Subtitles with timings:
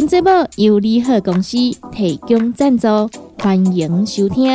[0.00, 1.56] 本节目由利好公司
[1.90, 2.86] 提供赞助，
[3.36, 4.48] 欢迎收听。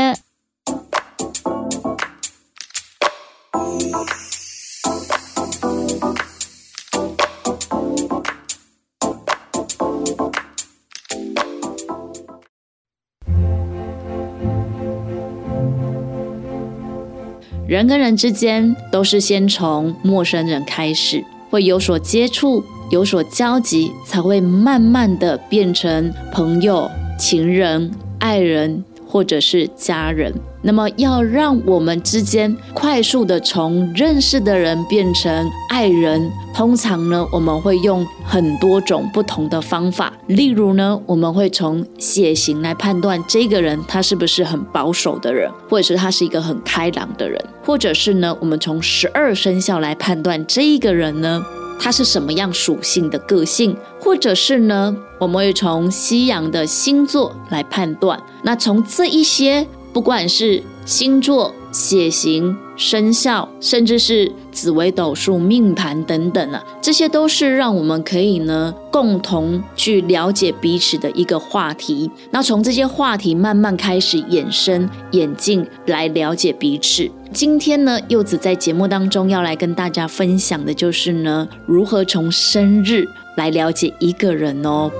[17.68, 22.64] 人跟人之间都是先从陌生人开始，会有所接触。
[22.94, 30.32] 有所交集，才会慢慢的变成朋友、情人、爱人，或者是家人。
[30.62, 40.14] 那么，要让我们之间快速的从认识的人变成爱人，通常呢，我们会用很多种不同的方法。
[40.28, 51.44] 例如呢，我们会从血型来判断这个人他是不是很保守的人，或者是他是一个很开朗的人，或者是呢，我们从十二生肖来判断这一个人呢。
[51.80, 54.96] 它是什么样属性的个性，或者是呢？
[55.20, 58.22] 我们会从西洋的星座来判断。
[58.44, 62.58] 那从这一些，不管是星座、血型。
[62.76, 72.10] 生肖，甚至是紫微斗数、命盘等等啊，这些都是让我们可以呢共同去了解彼此的一个话题。
[72.32, 77.10] 那从这些话题慢慢开始衍生、演进来了解彼此。
[77.34, 83.04] 今天呢，柚子在节目当中要来跟大家分享的就是呢，如何从生日
[83.36, 84.92] 来了解一个人哦。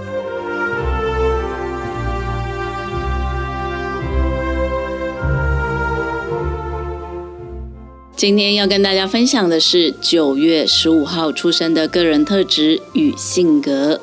[8.24, 14.00] 今天要跟大家分享的是九月十五号出生的个人特质与性格。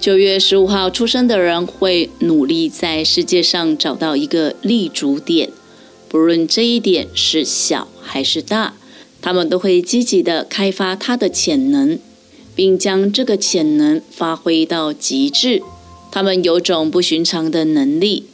[0.00, 5.50] 九月十五号出生的人会努力在世界上找到一个立足点，
[6.08, 8.74] 不论这一点是小还是大，
[9.22, 12.00] 他们都会积极的开发他的潜能，
[12.56, 15.62] 并将这个潜能发挥到极致。
[16.10, 18.24] 他们有种不寻常的能力。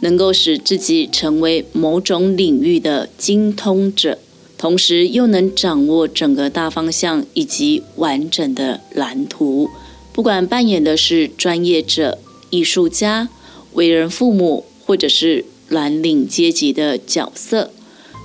[0.00, 4.18] 能够使自己成为某种领域的精通者，
[4.58, 9.68] 同时又能掌握整个大方向以及完整的蓝图。
[10.12, 12.18] 不管扮演的是专业者、
[12.50, 13.28] 艺术家、
[13.74, 17.70] 为人父母，或者是蓝领阶级的角色，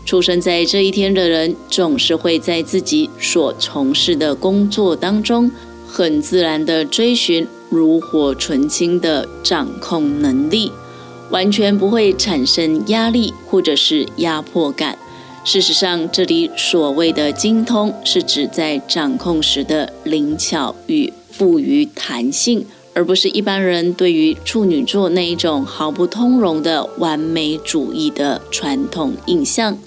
[0.06, 5.52] 出生在这一天的人，总是会在自己所从事的工作当中，
[5.88, 10.72] 很自然地追寻炉火纯青的掌控能力。
[11.30, 14.98] 完全不会产生压力或者是压迫感。
[15.44, 22.66] 事实上，这里所谓的精通，是指在掌控时的灵巧与富于弹性，
[22.96, 29.78] 而不是一般人对于处女座那一种毫不通融的完美主义的传统印象。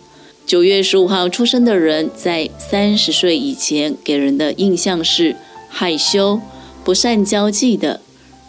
[0.47, 5.35] 九月十五号出生的人，在三十岁以前给人的印象是
[5.69, 6.41] 害羞、
[6.85, 8.01] 不善交际的。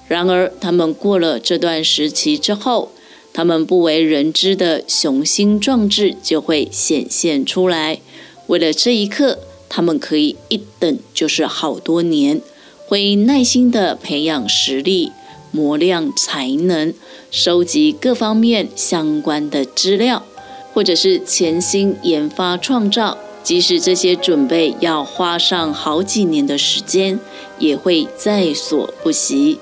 [0.09, 2.91] 然而，他们过了这段时期之后，
[3.31, 7.99] 他们不为人知的雄心壮志就会显现出来。
[8.47, 9.37] 为了这一刻，
[9.69, 12.41] 他们可以一等就是好多年，
[12.87, 15.11] 会耐心的培养实力、
[15.51, 16.91] 磨练才能、
[17.29, 20.25] 收集各方面相关的资料，
[20.73, 23.15] 或者是潜心研发创造。
[23.43, 27.19] 即使这些准备要花上好几年的时间，
[27.59, 29.59] 也会在所不惜。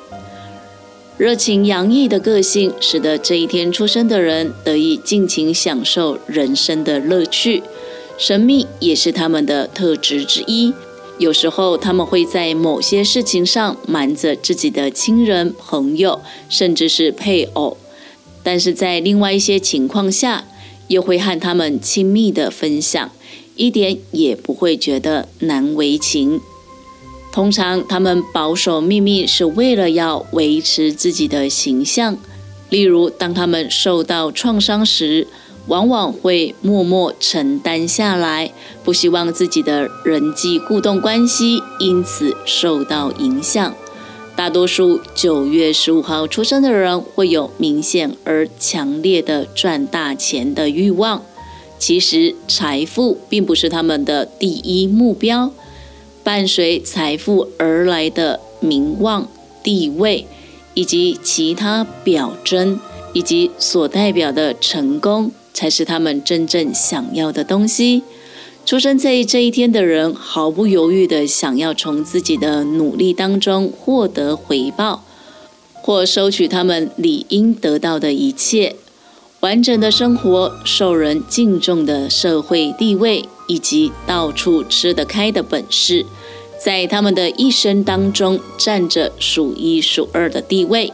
[1.18, 7.64] 热情洋溢的个性，使得这一天出生的人得以尽情享受人生的乐趣。
[8.20, 10.72] 神秘也是他们的特质之一。
[11.18, 17.76] 有时候，他们会在某些事情上瞒着自己的亲人、朋友，甚至是配偶；
[18.44, 20.46] 但是在另外一些情况下，
[20.88, 23.10] 又会和他们亲密的分享，
[23.56, 26.40] 一点也不会觉得难为情。
[27.38, 32.18] 通常，他们保守秘密是为了要维持自己的形象。
[32.72, 35.28] 例如，当他们受到创伤时，
[35.68, 38.52] 往往会默默承担下来，
[38.84, 43.76] 不希望自己的人际互动关系因此受到影响。
[44.36, 51.22] 大多数九月十五号出生的人会有明显而强烈的赚大钱的欲望。
[51.78, 55.52] 其实，财富并不是他们的第一目标。
[56.28, 59.30] 伴随财富而来的名望、
[59.64, 60.28] 地位，
[60.74, 62.78] 以及其他表征，
[63.14, 68.04] 以及所代表的成功，才是他们真正想要的东西。
[68.66, 75.06] 出生在这一天的人，毫不犹豫地想要从自己的努力当中获得回报，
[75.76, 78.76] 或收取他们理应得到的一切：
[79.48, 86.06] 完整的生活、受人敬重的社会地位，以及到处吃得开的本事，
[86.62, 90.92] 在他们的一生当中占着数一数二的地位。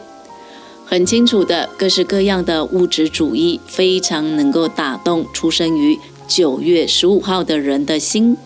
[0.86, 5.98] 很清楚的，各式各样的物质主义非常能够打动出生于。
[6.28, 8.36] 九月十五号的人的心，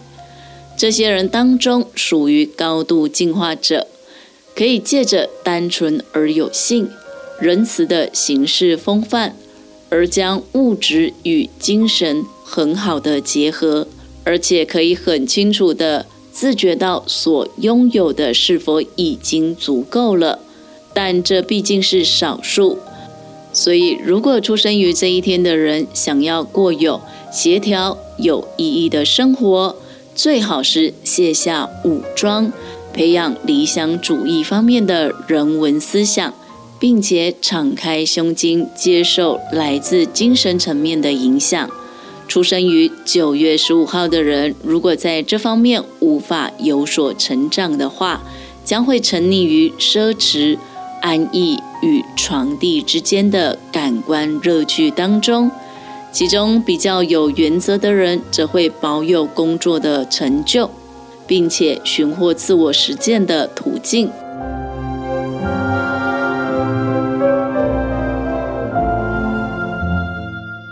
[0.79, 3.87] 这些人当中属于高度进化者，
[4.57, 6.89] 可以借着单纯而有性、
[7.39, 9.37] 仁慈的行事风范，
[9.89, 13.87] 而将物质与精神很好的结合，
[14.25, 20.41] 而且可以很清楚的自觉到所拥有的是否已经足够了。
[20.95, 22.79] 但这毕竟是少数，
[23.53, 27.01] 所以如果出生于这一天的人想要过有。
[27.31, 29.77] 协调有意义的生活，
[30.15, 32.51] 最好是卸下武装，
[32.95, 36.33] 培养理想主义方面的人文思想，
[36.79, 41.71] 并且敞开胸襟，接受来自精神层面的影响。
[42.29, 48.23] 出生于九月十五号的人，如果在这方面无法有所成长的话，
[48.65, 50.59] 将会沉溺于奢侈、
[51.01, 55.51] 安逸与床地之间的感官热剧当中。
[56.13, 60.69] 其中比较有原则的人，则会保有工作的成就，
[61.27, 64.11] 并且寻获自我实践的途径。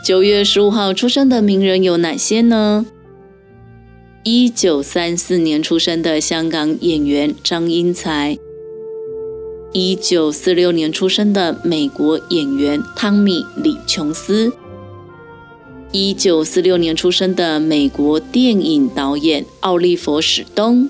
[0.06, 2.87] 九月十五号出生的名人有哪些呢？
[4.23, 8.38] 一九三四年出生的香港演员张英才，
[9.73, 14.53] 一九四六年出生的美国演员汤米李琼斯。
[15.91, 20.88] 一九四六年出生的美国电影导演奥利弗·史东，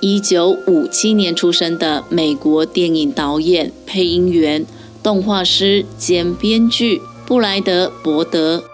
[0.00, 4.66] 一九五七年出生的美国电影导演、配音员、
[5.02, 8.64] 动画师兼编剧布莱德·伯德，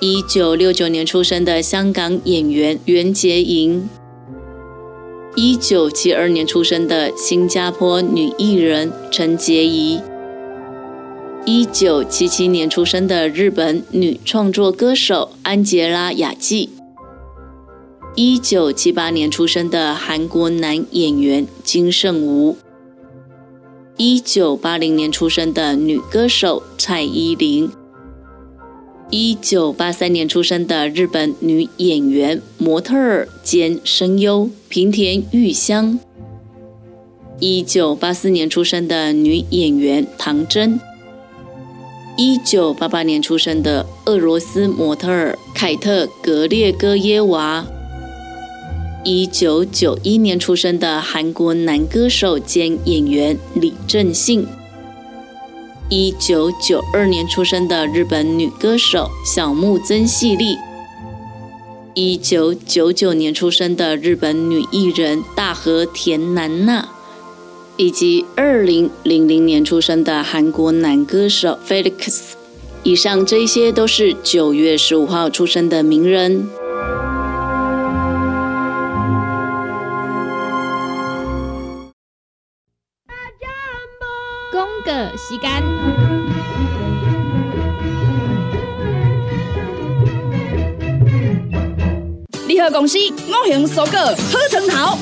[0.00, 3.88] 一九六九年出生的香港演员袁洁莹，
[5.34, 10.00] 一九七二年出生的新加坡女艺人陈洁仪。
[11.46, 16.70] 一九七七年出生的日本女创作歌手安吉拉·雅纪，
[18.14, 22.58] 一九七八年出生的韩国男演员金圣吾，
[23.98, 27.70] 一九八零年出生的女歌手蔡依林，
[29.08, 35.98] 一九八三年出生的日本女演员、模特儿兼声优平田裕香，
[37.40, 40.78] 一九八四年出生的女演员唐真。
[42.18, 47.66] 一九八八年出生的俄罗斯模特儿凯特·格列戈耶娃，
[49.08, 54.44] 一九九一年出生的韩国男歌手兼演员李正信，
[55.88, 60.56] 一九九二年出生的日本女歌手小木曾细丽，
[61.94, 66.88] 一九九九年出生的日本女艺人大和田南娜。
[67.76, 72.32] 以及二零零零年出生的韩国男歌手 Felix，
[72.82, 76.48] 以上这些都是九月十五号出生的名人。
[85.16, 85.50] 时间，
[92.46, 94.98] 联合公司五行蔬果好成头。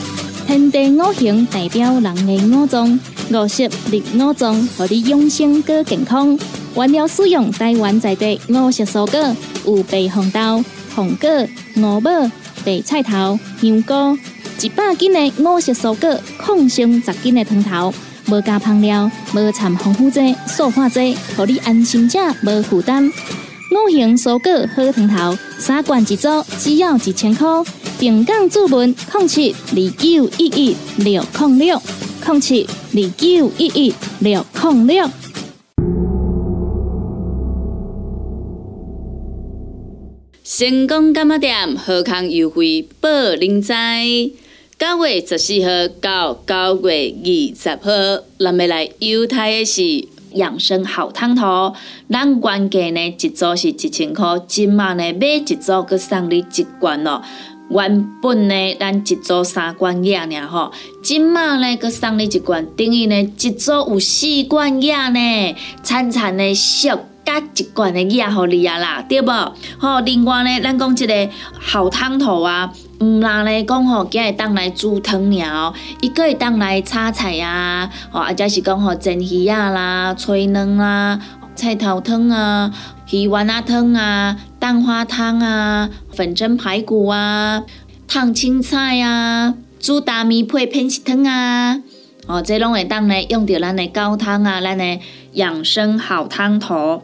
[0.47, 6.39] 天地五行代表人的五脏，五色绿五脏，让你养生更健康。
[6.77, 11.29] 原料使用台湾在地五色蔬果，有白红豆、红果、
[11.77, 12.11] 五宝、
[12.65, 14.19] 白菜头、香菇，
[14.61, 17.93] 一百斤的五色蔬果，抗性十斤的汤头，
[18.29, 23.11] 无加香料，无掺防腐剂、塑化剂，让你安心吃，无负担。
[23.71, 26.29] 五行蔬果好汤头，三罐一组，
[26.59, 27.47] 只要一千块。
[27.99, 31.81] 平港注文控七二九一一六控六
[32.25, 35.09] 控七二九一一六控六。
[40.45, 44.05] 成功干嘛店贺康优惠报零在
[44.87, 51.73] 九月十四号到九月二十号，咱们来犹太的是养生好汤头。
[52.11, 57.23] 咱原价呢一组是一千块，今晚呢买一组佮送你一罐哦。
[57.71, 60.71] 原本呢，咱一组三罐药呢吼，
[61.03, 66.91] 今麦呢，佮送你一罐，等于呢，一组有四罐药呢，惨惨的俗
[67.25, 69.53] 加一罐的药互你啊啦，对无？
[69.79, 71.29] 吼，另外呢，咱讲即个
[71.59, 81.21] 好汤头啊，毋啦呢讲吼，今会当来煮汤了，伊个会当来炒菜啊，吼，或者是讲吼蒸鱼啊啦、炊卵啊、
[81.55, 82.73] 菜头汤啊。
[83.11, 87.63] 鱼丸啊汤啊，蛋花汤啊，粉蒸排骨啊，
[88.09, 91.81] 烫青菜啊，煮大米配偏食汤啊，
[92.27, 94.99] 哦，这拢会当呢用着咱的高汤啊，咱的
[95.35, 97.03] 养生好汤头。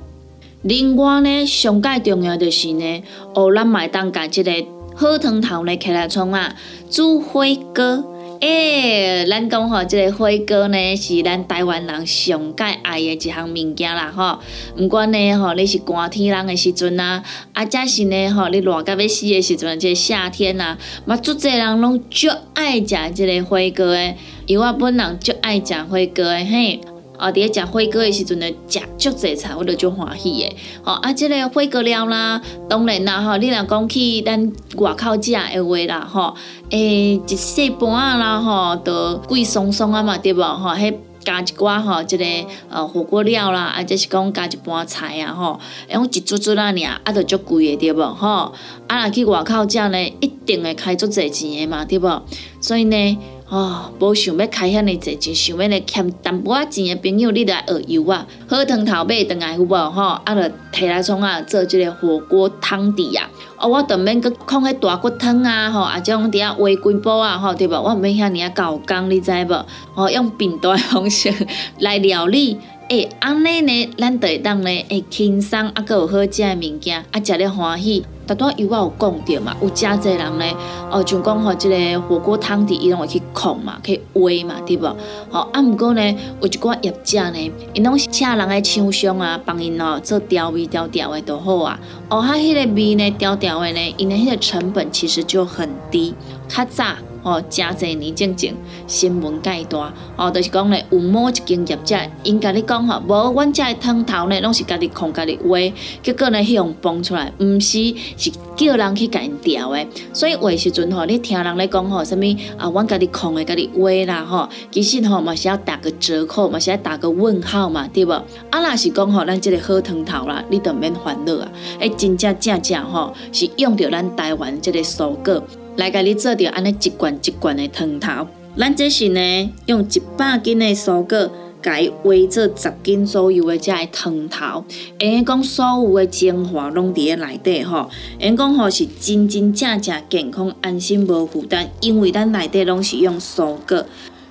[0.63, 3.03] 另外呢，上介重要就是呢，
[3.35, 4.53] 哦，咱买当甲即个
[4.95, 6.55] 火汤头呢起来创啊，
[6.91, 7.43] 煮火
[7.75, 8.05] 锅。
[8.41, 14.39] 诶，咱讲吼，即个火锅呢是咱台湾人上介爱的一项物件啦吼。
[14.77, 20.77] 毋管呢吼，你是寒天人的时阵啊，啊，则是呢吼，你热到要死的时阵，即个夏天啊，
[21.07, 24.15] 嘛，足侪人拢足爱食即个火锅的，
[24.47, 26.81] 因为我本人足爱食火锅的嘿。
[27.21, 30.57] 哦，伫咧食火锅的时阵呢，食足济菜，我着足欢喜的。
[30.83, 36.35] 吼，啊，即个火锅料啦，当然啦，吼，你若讲去咱外口食的话啦，吼，
[36.71, 40.43] 诶，一细盘啊啦，吼，都贵松松啊嘛，对无？
[40.43, 42.25] 吼，迄加一寡吼，即个
[42.71, 45.61] 呃火锅料啦，啊，即是讲加一盘菜啊，吼，
[45.93, 48.15] 用一撮撮啊尔，啊，着足贵的，对无？
[48.15, 48.53] 吼，
[48.87, 52.23] 啊，若去外口食呢，一定会开足济钱的嘛，对无？
[52.63, 53.19] 所以呢。
[53.51, 60.03] 哦，无想要开遐尼济钱，想要来欠淡薄仔钱的朋友，你来学游啊，好汤头买倒来有无吼？
[60.25, 63.29] 啊，着摕来创啊做即个火锅汤底啊。
[63.59, 67.73] 哦，我着免搁放迄大骨汤啊，吼，啊，种伫遐煨几煲啊，吼，对无？
[67.73, 69.67] 我毋免遐尼啊搞工，你知无？
[69.97, 71.35] 哦，用平淡方式
[71.81, 72.57] 来料理。
[72.91, 78.05] 诶，安尼呢，咱会当呢会轻松，啊，搁有好食的物件，啊，食了欢喜。
[78.27, 80.45] 大多油我有讲着嘛，有真侪人呢，
[80.91, 84.97] 哦，就讲吼，即个火锅汤底伊拢会去控嘛，去煨嘛，对无？
[85.31, 86.03] 吼，啊，毋过呢，
[86.41, 91.79] 有一寡业者呢，因拢是请人来厂商啊，帮因哦做调味调调的都好啊。
[92.09, 96.13] 哦，他迄个味呢，调调的呢，因为迄个成本其实就很低，
[96.49, 96.97] 较早。
[97.23, 98.55] 哦，真侪年前前
[98.87, 105.73] 新闻介大，哦，就是讲咧，有某一间业者，因甲你讲吼，无，阮遮的汤头呢，拢是家己控家己煨，
[106.03, 109.87] 结果呢，迄样崩出来，毋是是叫人去甲因调的。
[110.13, 112.21] 所以话时阵吼，你听人咧讲吼，啥物
[112.57, 118.13] 啊，阮家己控的家己煨啦吼，其实吼嘛是要打个折扣嘛，是要打个问号嘛，对无？
[118.51, 121.49] 啊，若是讲吼，咱即个好汤头啦，你都免烦恼啊，
[121.81, 125.43] 诶，真正正正吼，是用着咱台湾即个蔬果。
[125.77, 131.31] 来甲你做着安尼一罐一罐的汤头，咱这是呢用一百斤的蔬果，
[131.63, 134.65] 甲伊煨做十斤左右的这个汤头，
[134.99, 143.87] 因讲所有的精华拢伫咧内底吼，因讲吼是真真正正健康、安心、无负担，因为咱内底拢是用蔬果，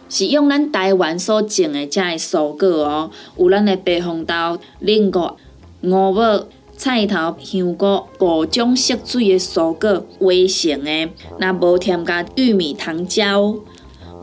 [0.10, 5.38] 是用咱台湾所种的这个蔬果哦，有咱的白红豆、菱角、
[5.82, 6.46] 五宝。
[6.80, 13.54] 菜头、香菇各种色水的蔬果围成的，那无添加玉米糖胶，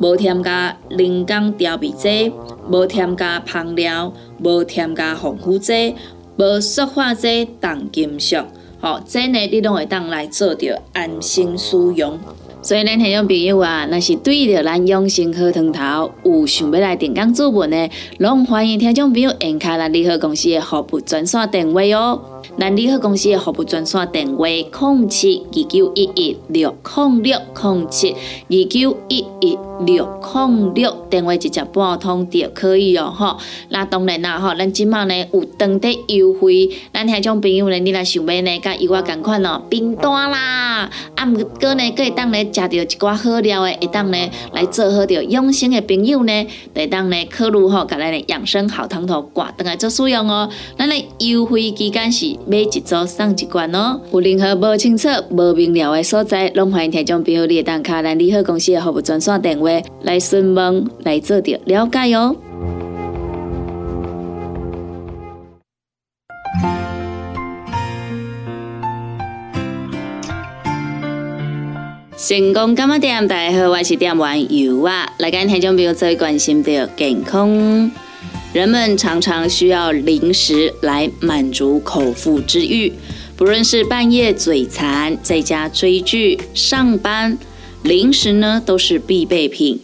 [0.00, 2.32] 无添加人工调味剂，
[2.70, 4.10] 无添加香料，
[4.42, 5.94] 无添加防腐剂，
[6.38, 8.36] 无塑化剂、重金属，
[8.80, 12.18] 好，这呢你拢会当来做着安心使用。
[12.62, 22.20] 所以咱听众朋友啊，若是对着咱养生好汤头有想要来订购做文的，拢欢迎听众朋友按开咱利好公司的服务专线电话哦。
[22.58, 33.12] 咱利好公司的服务专线电话：零七二九一一六零六零七二九一一六零六，电话直接拨通就可以哦。
[33.14, 33.36] 吼，
[33.68, 44.18] 那当然啦，吼，咱即马呢有当地优惠，咱听种朋友呢，你若想要呢，甲伊我共款哦，订单啦，啊，毋过呢，可会当呢食到一寡好料的，会当呢
[44.52, 50.48] 来做好着养生的朋友呢，会当呢考虑吼，甲咱的养生好汤头挂倒来做使用哦。
[50.78, 52.35] 咱的优惠期间是。
[52.46, 59.68] 买一组送一罐哦，有任何无清楚、无明了的所在，拢欢迎听众朋友列当卡咱利好公司的服务专线电话
[60.02, 62.36] 来询问、来做着了解哦。
[72.18, 73.28] 成功干嘛店？
[73.28, 77.90] 大家好，我是店员油啊，来跟听众朋友最关心的健康。
[78.56, 82.90] 人们常常需要零食来满足口腹之欲，
[83.36, 87.36] 不论是半夜嘴馋，在家追剧、上班，
[87.82, 89.78] 零食呢都是必备品。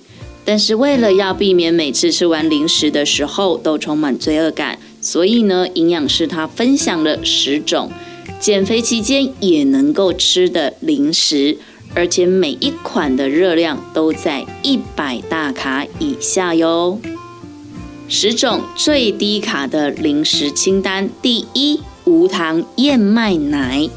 [0.47, 7.93] 但是为了要避免每次吃完零食的时候都充满罪恶感，所以呢，营养师他分享了十种
[8.41, 11.59] 减肥期间也能够吃的零食。
[11.95, 16.99] 而且每一款的热量都在一百大卡以下哟。
[18.15, 23.89] 十种最低卡的零食清单，第一，无糖燕麦奶，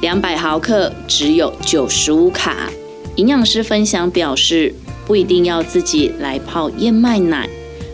[0.00, 2.70] 两百毫克只有九十五卡。
[3.16, 4.74] 营养师分享表示，
[5.06, 7.46] 不一定要自己来泡燕麦奶，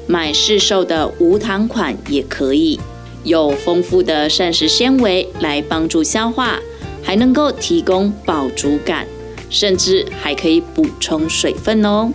[0.06, 2.78] 买市售的无糖款也可以，
[3.24, 6.60] 有丰富的膳食纤维来帮助消化，
[7.02, 9.04] 还能够提供饱足感。
[9.50, 12.12] 甚至还可以补充水分哦。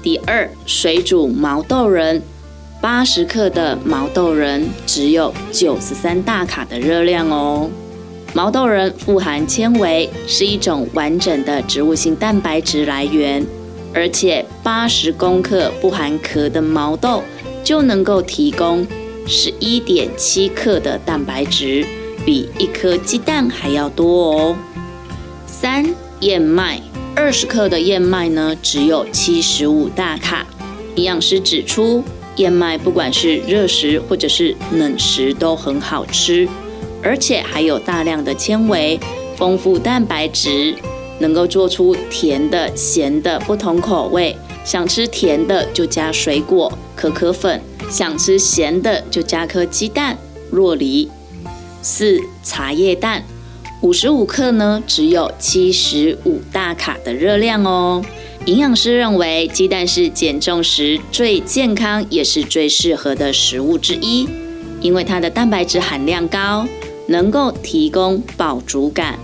[0.00, 2.22] 第二，水煮毛豆仁，
[2.80, 7.68] 八十克的毛豆仁只有九十三大卡的热量哦。
[8.34, 13.44] 毛豆仁富含纤维，是一种完整的植物性蛋白质来源，
[13.92, 17.22] 而且八十公克不含壳的毛豆
[17.64, 18.86] 就能够提供
[19.26, 21.84] 十一点七克的蛋白质，
[22.24, 24.56] 比一颗鸡蛋还要多哦。
[25.46, 25.84] 三。
[26.20, 26.82] 燕麦
[27.14, 30.44] 二十克的燕麦呢，只有七十五大卡。
[30.96, 32.02] 营养师指出，
[32.38, 36.48] 燕麦不管是热食或者是冷食都很好吃，
[37.02, 38.98] 而且还有大量的纤维，
[39.36, 40.74] 丰富蛋白质，
[41.18, 44.36] 能够做出甜的、咸的不同口味。
[44.64, 47.58] 想吃甜的就加水果、可可粉；
[47.90, 50.16] 想吃咸的就加颗鸡蛋、
[50.50, 51.08] 若梨。
[51.82, 53.24] 四茶叶蛋。
[53.80, 58.04] 五十五克呢，只有七十五大卡的热量哦。
[58.46, 64.26] 营养师认为，鸡蛋是减重时最健康也是最适合的食物之一，
[64.80, 66.66] 因为它的蛋白质含量高，
[67.08, 69.18] 能够提供饱足感。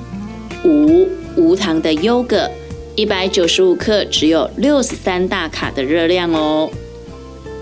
[0.64, 2.50] 五无糖的优格，
[2.96, 6.70] 一百九十五克只有六十三大卡的热量哦。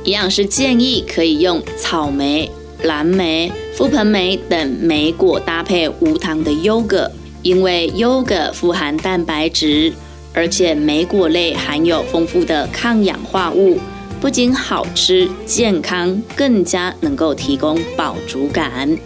[0.05, 2.51] 营养师建议可以用草莓。
[2.83, 7.09] 蓝莓、覆盆莓等莓果搭配无糖的优格，
[7.43, 9.93] 因为优格富含蛋白质，
[10.35, 13.79] 而且莓果类含有丰富的抗氧化物，
[14.21, 18.97] 不仅好吃健康，更加能够提供饱足感。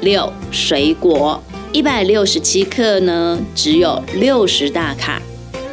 [0.00, 5.20] 六水果一百六十七克呢，只有六十大卡，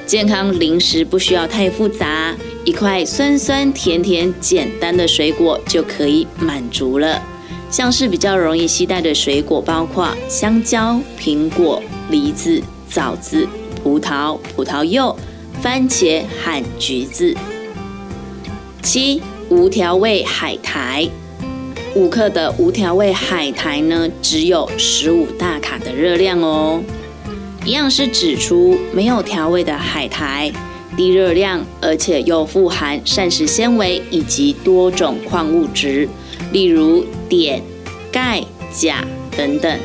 [0.07, 7.21] 健康零食不需要太复杂，一块酸酸甜甜简单的水果就可以满足了。
[7.69, 13.47] 像是比较容易携带的水果，包括香蕉、苹果、梨子、枣子、
[13.85, 15.15] 葡萄、葡萄柚、
[15.61, 17.35] 番茄和橘子。
[18.81, 21.07] 七无调味海苔，
[21.93, 26.81] 五克的无调味海苔呢，只有十五大卡的热量哦。
[27.65, 30.51] 营养师指出，没有调味的海苔
[30.97, 36.09] 低热量，而且又富含膳食纤维以及多种矿物质。
[36.51, 37.61] 例如碘、
[38.11, 38.43] 钙、
[38.73, 39.05] 钾
[39.37, 39.79] 等等。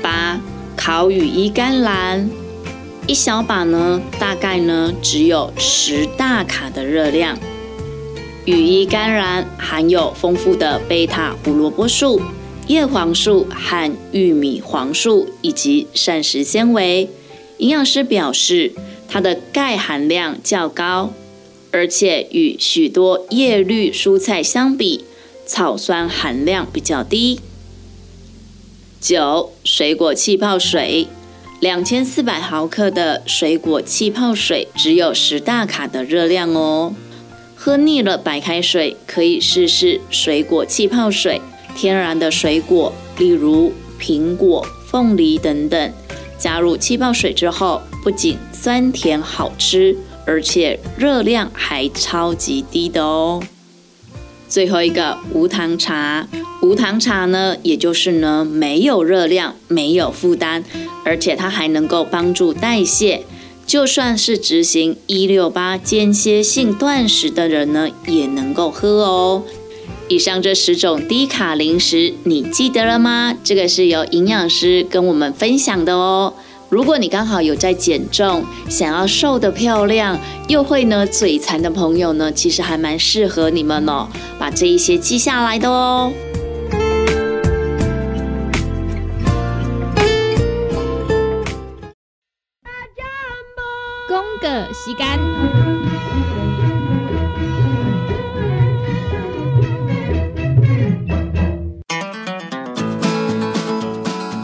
[0.00, 0.40] 八
[0.74, 2.30] 烤羽衣甘蓝，
[3.10, 7.36] 一小把呢，大概呢只有十大卡的热量。
[8.44, 12.22] 羽衣甘蓝含有丰富的贝塔胡萝卜素、
[12.68, 17.10] 叶黄素和玉米黄素以及膳食纤维。
[17.58, 18.72] 营养师表示，
[19.08, 21.12] 它的钙含量较高，
[21.72, 25.04] 而且与许多叶绿蔬菜相比。
[25.44, 27.40] 草酸含量比较低。
[29.00, 31.08] 九水果气泡水，
[31.60, 36.94] 两千四百毫克的水果气泡水只有十大卡的热量哦。
[37.54, 41.38] 喝腻了白开水，可以试试水果气泡水。
[41.76, 45.92] 天然的水果，例如苹果、凤梨等等，
[46.38, 49.94] 加入气泡水之后，不仅酸甜好吃，
[50.24, 53.42] 而且热量还超级低的哦。
[54.48, 56.26] 最后一个无糖茶，
[56.70, 60.62] 无糖茶呢，也就是呢没有热量、没有负担，
[61.04, 63.24] 而且它还能够帮助代谢。
[63.66, 69.42] 就算是执行一六八间歇性断食的人呢，也能够喝哦。
[70.06, 73.34] 以上这十种低卡零食，你记得了吗？
[73.42, 76.32] 这个是由营养师跟我们分享的哦。
[76.68, 84.06] 如果你刚好有在减重，想要瘦得漂亮，又会呢嘴馋的朋友呢，其实还蛮适合你们哦，
[84.38, 86.12] 把这一些记下来的哦。
[94.82, 95.06] 时间，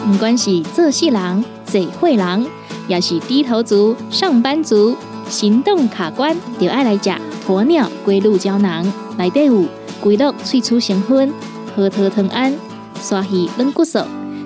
[0.06, 1.44] 不管是做事人。
[1.64, 2.46] 嘴会人，
[2.86, 4.94] 也是低头族、上班族、
[5.26, 7.10] 行动卡关，就爱来吃
[7.46, 8.84] 鸵鸟龟鹿胶囊。
[9.16, 9.64] 内底有
[10.02, 11.32] 龟鹿萃取成分，
[11.74, 12.54] 核桃藤胺、
[13.00, 14.00] 刷鱼软骨素，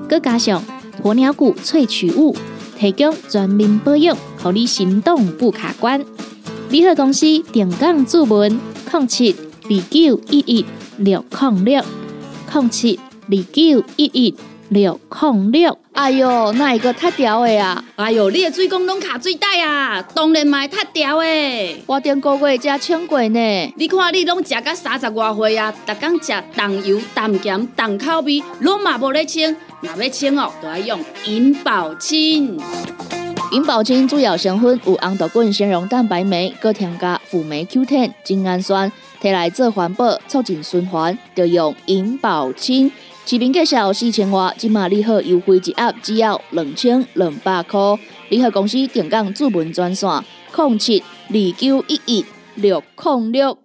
[0.08, 0.62] 佮加上
[1.02, 2.34] 鸵鸟骨萃取物，
[2.78, 6.04] 提供全面保养，让你行动不卡关。
[6.70, 8.60] 联合公司定岗注文：
[8.92, 10.64] 零七二九一一
[10.98, 11.82] 六零六
[12.52, 12.98] 零七
[13.28, 14.34] 二九一一
[14.68, 15.78] 六零六。
[15.92, 17.84] 哎哟，那一个太屌的啊！
[17.96, 21.82] 哎哟，你的水工拢卡水袋啊，当然嘛太屌的。
[21.86, 23.74] 我顶个月才称过呢。
[23.76, 29.54] 你看你拢食到三十外岁啊，逐工食重油、重咸、重口味，拢嘛无咧称。
[29.80, 32.58] 若要称哦，都要用银保清。
[33.52, 42.92] 银保清主要成分有红豆根、纤溶蛋白酶，搁添加辅酶 Q10、精氨酸，摕来做环保、促进循环，就用银保清。
[43.26, 47.80] 市面介绍四千瓦，今马利好优惠一盒只要两千两百块。
[48.28, 50.08] 联合公司定岗主文专线：
[50.56, 53.58] 零七二九一一六零六。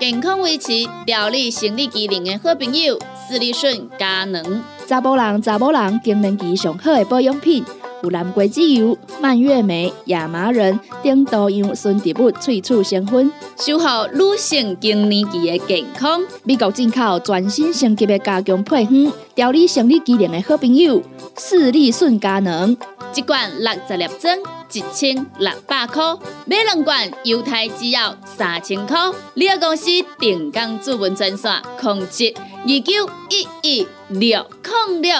[0.00, 0.72] 健康维持、
[1.06, 4.60] 调理生理机能的好朋友，斯利顺佳能。
[4.88, 7.64] 查甫人、查某人更年期上好的保养品。
[8.02, 16.20] 有蓝桂枝油、蔓越莓、亚麻仁等多样纯植物萃取成分，守护女性更年期的健康。
[16.44, 21.02] 美国进口全新升级的加强配方，调理生理机能的好朋友——
[21.38, 22.76] 视力顺佳能，
[23.14, 24.38] 一罐六十粒装，
[24.72, 28.96] 一千六百块；买两罐，犹太只要三千块。
[29.34, 29.86] 你个公司
[30.18, 34.46] 定岗主文专线：控制二九一一六
[34.88, 35.14] 零六。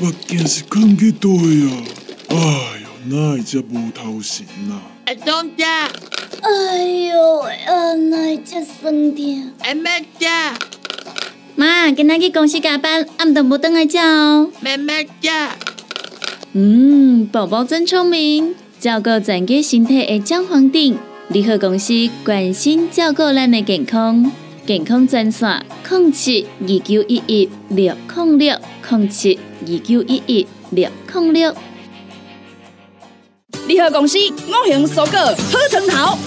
[0.00, 1.36] 目镜是放去倒啊！
[2.28, 2.36] 哎
[2.82, 4.82] 哟，哪会遮无头神啊？
[5.06, 9.50] 阿东姐，哎呦，啊，哪会遮酸痛？
[9.60, 10.26] 阿妹姐，
[11.54, 14.50] 妈，今仔去公司加班，暗顿无等来叫哦。
[14.60, 15.30] 妹妹姐，
[16.52, 20.96] 嗯，宝宝真聪明，照顾全家身体的姜黄锭，
[21.28, 21.92] 联合公司
[22.24, 24.30] 关心照顾咱的健康，
[24.66, 28.56] 健康专线：零七二九一一六零六
[28.90, 29.38] 零七。
[29.66, 31.54] 二九一一六零六，
[33.66, 36.18] 联合公司五行蔬果好汤头，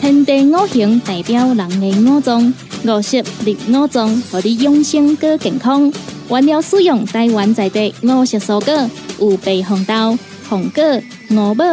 [0.00, 2.54] 天地五行代表人的五脏，
[2.84, 5.92] 五色绿五脏，让你养生更健康。
[6.30, 10.82] 原料使用台湾在地五色蔬果，有白红豆、红果、
[11.30, 11.64] 五宝、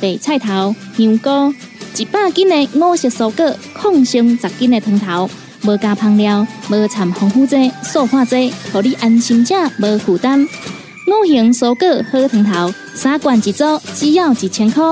[0.00, 1.54] 白菜头、香菇，
[1.96, 5.28] 一百斤的五色蔬果，抗性十斤的汤头，
[5.64, 10.42] 无加香料，无掺防腐剂、塑化剂，让你安心吃，无负担。
[10.42, 14.82] 五行蔬果好汤头，三罐一组，只要一千块。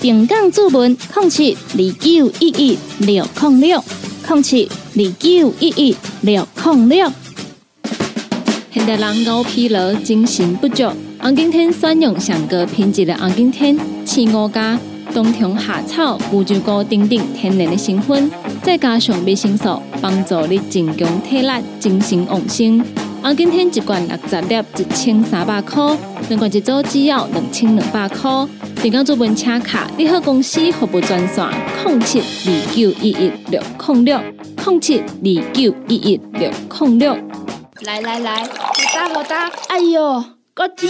[0.00, 3.84] 平港注文：零七二九一一六零六
[4.28, 7.12] 零七二九一一六零六。
[8.70, 10.84] 现代人熬疲劳，精神不足。
[11.18, 14.78] 红景天选用上个品质的红景天，青五加
[15.14, 18.30] 冬虫夏草、乌鸡膏等等天然的成分，
[18.64, 21.48] 再加上维生素，帮助你增强体力、
[21.78, 22.82] 精神旺盛。
[23.22, 25.94] 啊，今天一罐六十粒，一千三百块；
[26.30, 28.30] 两罐一组，只要两千两百块。
[28.82, 31.46] 订购做本车卡，你好公司服务专线：
[31.84, 34.18] 零七二九一一六零六
[34.64, 36.50] 零七二九一一六
[36.80, 37.14] 零六。
[37.82, 38.48] 来来来，好
[38.94, 39.50] 打好打！
[39.68, 40.24] 哎呦，
[40.54, 40.88] 够痛！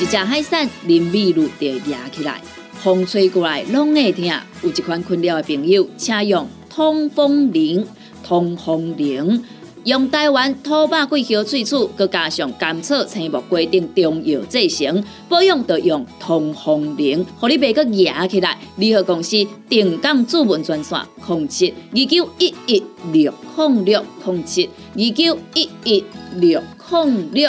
[0.00, 2.40] 一只海扇淋雨露就压起来，
[2.82, 4.24] 风吹过来拢会痛。
[4.62, 7.86] 有一款困扰的朋友，请用通风铃，
[8.24, 9.44] 通风铃。
[9.84, 18.58] 用台湾土白桂花萃取，佮加上甘草、青木规定中药制成，保养要用通风灵，互你袂佮压起来。
[18.76, 26.04] 联合公司定岗主文专线：控制二九一一六控六控制二九一一
[26.36, 27.48] 六控六。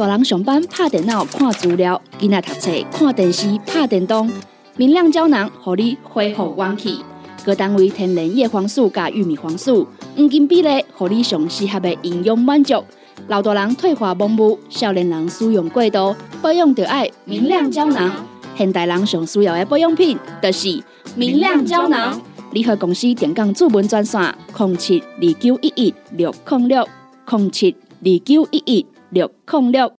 [0.00, 4.30] 大人上班拍电脑看资料，囡仔读册看电视拍电动，
[4.78, 7.00] 明亮胶囊，互你恢复元气。
[7.44, 9.86] 各单位天然叶黄素加玉米黄素，
[10.16, 12.82] 黄金比例，互你上适合的营养满足。
[13.28, 18.10] 老大人退化盲目，少年人使用过度，保养就爱明亮胶囊。
[18.56, 20.82] 现代人上需要的保养品，就是
[21.14, 22.18] 明亮胶囊。
[22.52, 26.88] 联合公司电讲主文专线：零七二九一一六零六
[27.30, 29.92] 零七二九一一六零六。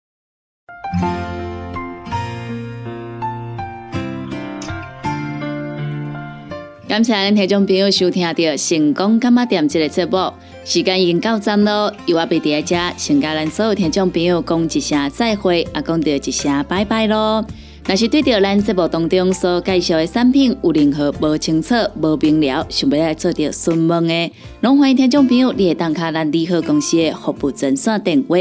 [6.87, 8.33] 感谢咱听众朋友收听到
[8.69, 10.33] 《成功干妈店》这个节目，
[10.65, 17.45] 时间已经到站咯，由我贝在遮，先甲咱所有听众朋友讲一声再会，也讲到一声拜拜咯。
[17.87, 28.35] 若是对着咱节目当中所介绍的产品有任何无清楚、无明了，想要来做着询问的，拢欢迎听众朋友你会打卡咱利好公司的服务专线电话，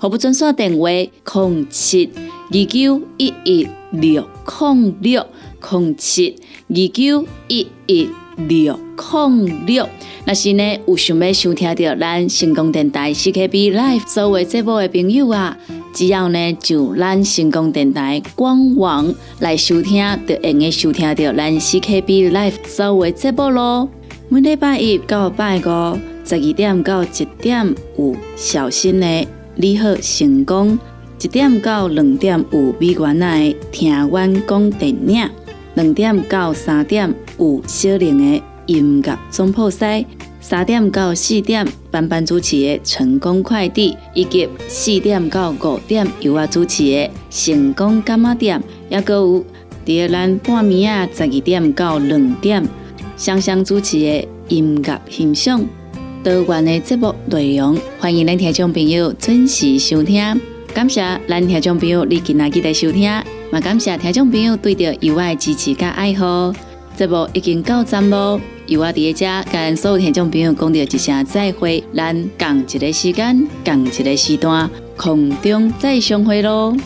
[0.00, 2.10] 服务专线电话：零七
[2.50, 5.26] 二九一一六零六
[5.70, 6.36] 零七。
[6.66, 9.88] 二九一一六零六，
[10.26, 15.56] 若是呢有想要收听到咱成功电台 CKB Live 所有节目的朋友啊，
[15.92, 23.88] 只要呢就咱成功电台官网来收听，就会用收听到咱 CKB Life 所有节目咯。
[24.28, 30.78] 每礼拜一到拜五十二点到一点有小新的你好成功，
[31.22, 35.28] 一点到两点有美元的听阮讲电影，
[35.74, 40.04] 两点到三点有小玲的音乐总铺塞。
[40.40, 49.42] 三点到四点，班班主持的成功快递，以及四点到五点由我主持的成功干妈店，也个有
[49.86, 52.62] 第二咱半暝啊十二点到两点，
[53.16, 55.66] 双双主持的音乐欣赏，
[56.22, 60.22] 多元的节目内容，欢迎咱听众朋友准时收听。
[60.74, 63.10] 感谢咱听众朋友你今仔日的收听，
[63.54, 66.52] 嘛感谢听众朋友对着意外的支持甲爱好。
[66.96, 68.40] 节目已经到站咯。
[68.66, 76.76] 由我伫遮跟所有听众朋友讲着一声再会，咱共一个时间，共一个时段，空中再相会咯。